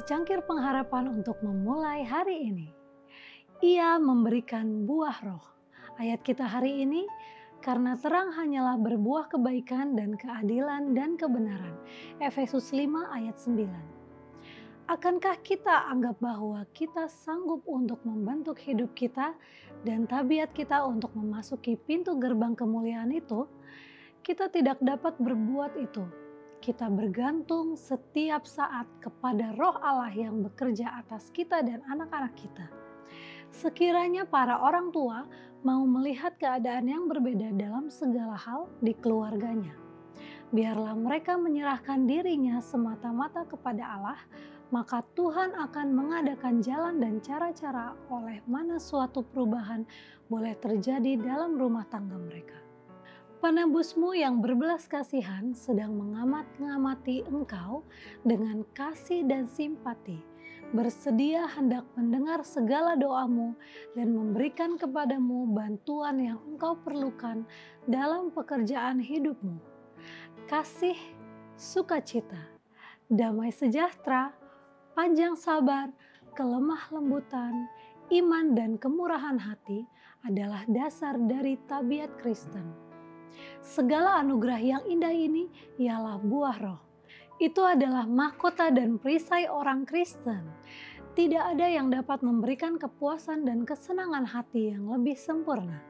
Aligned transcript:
secangkir 0.00 0.40
pengharapan 0.48 1.12
untuk 1.12 1.36
memulai 1.44 2.00
hari 2.08 2.48
ini. 2.48 2.72
Ia 3.60 4.00
memberikan 4.00 4.88
buah 4.88 5.20
roh. 5.28 5.44
Ayat 6.00 6.24
kita 6.24 6.48
hari 6.48 6.88
ini, 6.88 7.04
karena 7.60 7.92
terang 8.00 8.32
hanyalah 8.32 8.80
berbuah 8.80 9.28
kebaikan 9.28 9.92
dan 9.92 10.16
keadilan 10.16 10.96
dan 10.96 11.20
kebenaran. 11.20 11.76
Efesus 12.16 12.72
5 12.72 13.12
ayat 13.12 13.36
9. 13.36 14.88
Akankah 14.88 15.36
kita 15.44 15.92
anggap 15.92 16.16
bahwa 16.16 16.64
kita 16.72 17.04
sanggup 17.12 17.60
untuk 17.68 18.00
membentuk 18.08 18.56
hidup 18.56 18.96
kita 18.96 19.36
dan 19.84 20.08
tabiat 20.08 20.56
kita 20.56 20.80
untuk 20.80 21.12
memasuki 21.12 21.76
pintu 21.76 22.16
gerbang 22.16 22.56
kemuliaan 22.56 23.12
itu? 23.12 23.44
Kita 24.24 24.48
tidak 24.48 24.80
dapat 24.80 25.20
berbuat 25.20 25.76
itu 25.76 26.29
kita 26.60 26.92
bergantung 26.92 27.72
setiap 27.72 28.44
saat 28.44 28.84
kepada 29.00 29.56
roh 29.56 29.80
Allah 29.80 30.12
yang 30.12 30.44
bekerja 30.44 30.92
atas 31.00 31.32
kita 31.32 31.64
dan 31.64 31.80
anak-anak 31.88 32.36
kita. 32.36 32.68
Sekiranya 33.50 34.28
para 34.28 34.60
orang 34.60 34.92
tua 34.92 35.24
mau 35.64 35.82
melihat 35.88 36.36
keadaan 36.36 36.86
yang 36.86 37.04
berbeda 37.08 37.50
dalam 37.56 37.88
segala 37.88 38.36
hal 38.36 38.68
di 38.84 38.92
keluarganya, 38.92 39.72
biarlah 40.52 40.94
mereka 40.94 41.40
menyerahkan 41.40 42.04
dirinya 42.04 42.60
semata-mata 42.60 43.48
kepada 43.48 43.82
Allah, 43.82 44.20
maka 44.70 45.02
Tuhan 45.18 45.56
akan 45.56 45.86
mengadakan 45.96 46.62
jalan 46.62 47.02
dan 47.02 47.18
cara-cara 47.24 47.98
oleh 48.12 48.38
mana 48.46 48.78
suatu 48.78 49.26
perubahan 49.26 49.82
boleh 50.30 50.54
terjadi 50.62 51.18
dalam 51.18 51.58
rumah 51.58 51.82
tangga 51.90 52.14
mereka. 52.14 52.69
Penebusmu 53.40 54.12
yang 54.12 54.44
berbelas 54.44 54.84
kasihan 54.84 55.56
sedang 55.56 55.96
mengamat-ngamati 55.96 57.24
engkau 57.24 57.88
dengan 58.20 58.68
kasih 58.76 59.24
dan 59.24 59.48
simpati, 59.48 60.20
bersedia 60.76 61.48
hendak 61.56 61.88
mendengar 61.96 62.44
segala 62.44 63.00
doamu 63.00 63.56
dan 63.96 64.12
memberikan 64.12 64.76
kepadamu 64.76 65.48
bantuan 65.56 66.20
yang 66.20 66.36
engkau 66.52 66.76
perlukan 66.84 67.48
dalam 67.88 68.28
pekerjaan 68.28 69.00
hidupmu. 69.00 69.56
Kasih, 70.44 71.00
sukacita, 71.56 72.44
damai 73.08 73.56
sejahtera, 73.56 74.36
panjang 74.92 75.32
sabar, 75.32 75.88
kelemah 76.36 76.92
lembutan, 76.92 77.72
iman 78.12 78.52
dan 78.52 78.76
kemurahan 78.76 79.40
hati 79.40 79.88
adalah 80.28 80.60
dasar 80.68 81.16
dari 81.16 81.56
tabiat 81.64 82.20
Kristen 82.20 82.89
Segala 83.60 84.18
anugerah 84.20 84.60
yang 84.60 84.82
indah 84.88 85.12
ini 85.12 85.46
ialah 85.78 86.18
buah 86.18 86.56
roh. 86.60 86.80
Itu 87.40 87.64
adalah 87.64 88.04
mahkota 88.04 88.68
dan 88.68 89.00
perisai 89.00 89.48
orang 89.48 89.88
Kristen. 89.88 90.44
Tidak 91.16 91.56
ada 91.56 91.66
yang 91.66 91.88
dapat 91.88 92.20
memberikan 92.20 92.76
kepuasan 92.76 93.48
dan 93.48 93.64
kesenangan 93.64 94.28
hati 94.28 94.76
yang 94.76 94.86
lebih 94.86 95.16
sempurna. 95.16 95.80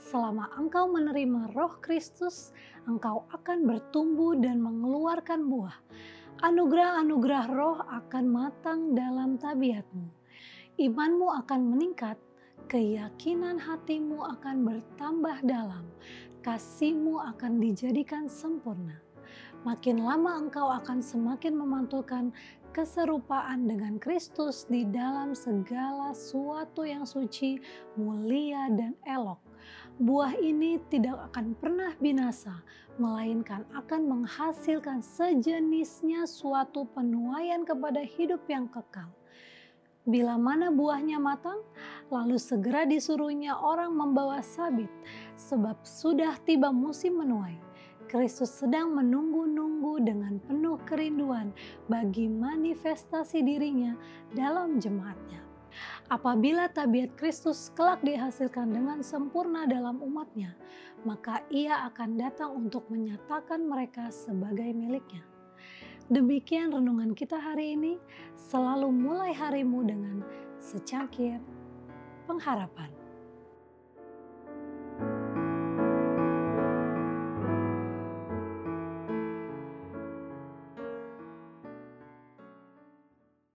Selama 0.00 0.50
engkau 0.56 0.88
menerima 0.90 1.54
roh 1.54 1.76
Kristus, 1.78 2.50
engkau 2.88 3.28
akan 3.30 3.68
bertumbuh 3.68 4.34
dan 4.34 4.58
mengeluarkan 4.64 5.46
buah. 5.46 5.76
Anugerah-anugerah 6.40 7.44
roh 7.52 7.78
akan 7.84 8.24
matang 8.26 8.80
dalam 8.96 9.36
tabiatmu. 9.36 10.08
Imanmu 10.80 11.28
akan 11.44 11.60
meningkat 11.68 12.16
keyakinan 12.70 13.58
hatimu 13.58 14.22
akan 14.38 14.62
bertambah 14.62 15.42
dalam, 15.42 15.82
kasihmu 16.46 17.18
akan 17.18 17.58
dijadikan 17.58 18.30
sempurna. 18.30 19.02
Makin 19.66 20.06
lama 20.06 20.38
engkau 20.38 20.70
akan 20.70 21.02
semakin 21.02 21.58
memantulkan 21.58 22.30
keserupaan 22.70 23.66
dengan 23.66 23.98
Kristus 23.98 24.70
di 24.70 24.86
dalam 24.86 25.34
segala 25.34 26.14
sesuatu 26.14 26.86
yang 26.86 27.02
suci, 27.02 27.58
mulia, 27.98 28.70
dan 28.70 28.94
elok. 29.02 29.42
Buah 29.98 30.38
ini 30.38 30.78
tidak 30.88 31.18
akan 31.34 31.58
pernah 31.58 31.92
binasa, 31.98 32.62
melainkan 32.96 33.66
akan 33.74 34.06
menghasilkan 34.06 35.02
sejenisnya 35.02 36.24
suatu 36.24 36.86
penuaian 36.94 37.66
kepada 37.66 38.00
hidup 38.00 38.46
yang 38.46 38.70
kekal. 38.70 39.10
Bila 40.08 40.40
mana 40.40 40.72
buahnya 40.72 41.20
matang, 41.20 41.60
lalu 42.08 42.40
segera 42.40 42.88
disuruhnya 42.88 43.52
orang 43.60 43.92
membawa 43.92 44.40
sabit, 44.40 44.88
sebab 45.36 45.76
sudah 45.84 46.40
tiba 46.48 46.72
musim 46.72 47.20
menuai. 47.20 47.60
Kristus 48.10 48.50
sedang 48.50 48.90
menunggu-nunggu 48.96 50.02
dengan 50.02 50.42
penuh 50.42 50.82
kerinduan 50.82 51.54
bagi 51.86 52.26
manifestasi 52.26 53.38
dirinya 53.44 53.94
dalam 54.34 54.82
jemaatnya. 54.82 55.46
Apabila 56.10 56.66
tabiat 56.66 57.14
Kristus 57.14 57.70
kelak 57.78 58.02
dihasilkan 58.02 58.74
dengan 58.74 59.06
sempurna 59.06 59.62
dalam 59.70 60.02
umatnya, 60.02 60.58
maka 61.06 61.46
ia 61.54 61.86
akan 61.86 62.18
datang 62.18 62.50
untuk 62.66 62.90
menyatakan 62.90 63.62
mereka 63.62 64.10
sebagai 64.10 64.74
miliknya. 64.74 65.29
Demikian 66.10 66.74
renungan 66.74 67.14
kita 67.14 67.38
hari 67.38 67.78
ini. 67.78 67.94
Selalu 68.34 68.90
mulai 68.90 69.30
harimu 69.30 69.86
dengan 69.86 70.26
secangkir 70.58 71.38
pengharapan. 72.26 72.90